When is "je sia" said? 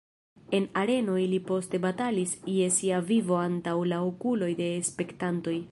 2.57-3.03